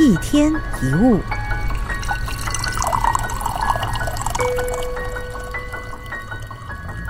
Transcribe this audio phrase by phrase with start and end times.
[0.00, 1.20] 一天一物。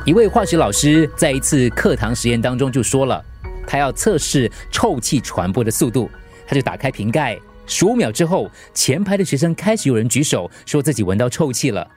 [0.04, 3.24] 一位化学老师在一次课堂实验当中就说了，
[3.66, 6.10] 他要测试臭气传播的速度，
[6.46, 11.88] 他就打开瓶盖，十五秒之后，前排的学生开始有人举手说自己闻到臭气了，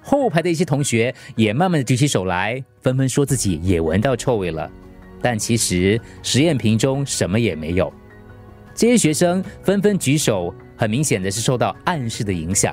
[0.00, 4.70] 后排的一些同学也慢慢的举起手来，纷纷说自己也闻到臭味了，
[5.20, 7.92] 但其实实验瓶中什么也没有。
[8.78, 12.72] 这些学生纷纷举手，很明显的是受到暗示的影响。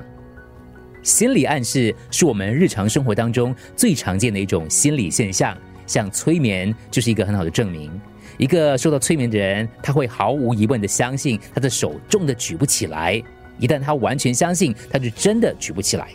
[1.01, 5.57] 心理暗示是我们日常生活当中最常见的一种心理现象，
[5.87, 7.91] 像催眠就是一个很好的证明。
[8.37, 13.19] 一个受到催眠的人，他会毫无疑问的相信他的手重的举不起来，
[13.57, 16.09] 一旦他完全相信，他就真的举不起来。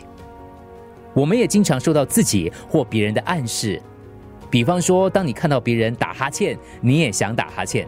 [1.13, 3.81] 我们也经常受到自己或别人的暗示，
[4.49, 7.85] 比方说，当你看到别人打哈欠，你也想打哈欠；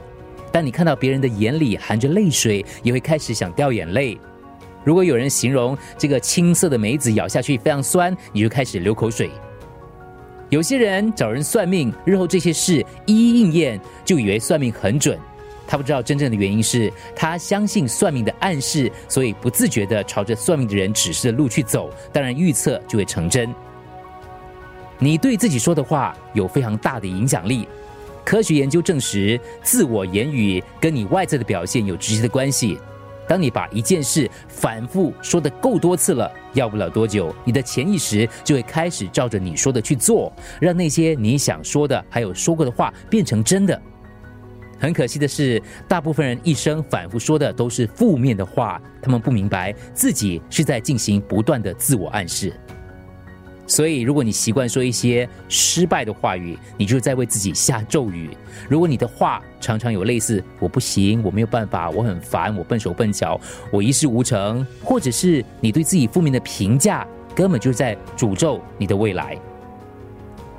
[0.54, 4.16] 当你看到别人的眼里含着泪水，也会开始想掉眼泪。
[4.84, 9.32] 如果有人形容这个青色的梅子咬下去非常酸，你就开始流口水。
[10.50, 15.18] 有些人找人算命，日后这些事一一应验，就以为算命很准。
[15.66, 23.52] 他不知道真正的原因是他相信算命的暗示，所以不自觉的朝着算命的人指示的路去走，当然预测就会成真。
[25.00, 27.68] 你对自己说的话有非常大的影响力。
[28.26, 32.78] 科学研究证实，自我言语跟你外在的表现有直接的关系。
[33.26, 43.82] 当你把一件事反复说的够多次了，要不了多久，你的潜意识就会开始照着你说的去做，让那些你想说的还有说过的话变成真的。
[44.78, 52.54] 很可惜的是，大部分人一生反复说的都是负面的话，他们不明白自己是在进行不断的自我暗示。
[53.66, 58.30] 所以，如果你习惯说一些失败的话语，你就是在为自己下咒语。
[58.70, 63.40] 如果你的话常常有类似“我不行，我没有办法，我很烦，我笨手笨脚，
[63.72, 69.38] 我一事无成”，或者是你对自己负面的评价，根本就是在诅咒你的未来。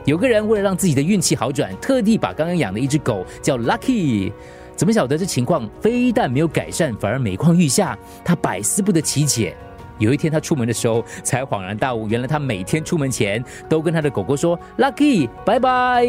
[0.07, 4.33] 有个人为了让自己的运气好转，特地把刚刚养的一只狗叫 Lucky。
[4.75, 7.97] 怎么晓得这情况非但没有改善，反而每况愈下？
[8.25, 9.55] 他百思不得其解。
[9.99, 16.05] 有一天，他出门的时候才恍然大悟，原来他每天出门前都跟他的狗狗说 “lucky”，拜拜。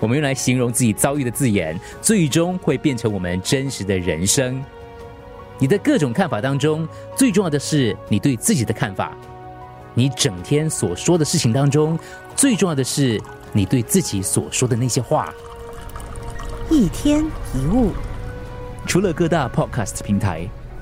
[0.00, 4.62] 我们用来形容自己遭遇的字眼，最终会变成我们真实的人生。
[5.58, 6.86] 你的各种看法当中，
[7.16, 9.12] 最重要的是你对自己的看法。
[9.94, 11.98] 你整天所说的事情当中，
[12.34, 13.22] 最重要的是
[13.52, 15.32] 你对自己所说的那些话。
[16.68, 17.24] 一天
[17.54, 17.92] 一物，
[18.84, 20.50] 除了各大 podcast 平台。